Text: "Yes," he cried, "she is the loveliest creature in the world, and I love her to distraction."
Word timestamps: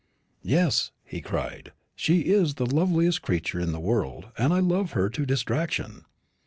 "Yes," 0.41 0.89
he 1.03 1.21
cried, 1.21 1.73
"she 1.95 2.21
is 2.21 2.55
the 2.55 2.65
loveliest 2.65 3.21
creature 3.21 3.59
in 3.59 3.71
the 3.71 3.79
world, 3.79 4.29
and 4.35 4.51
I 4.51 4.59
love 4.59 4.93
her 4.93 5.11
to 5.11 5.27
distraction." 5.27 6.05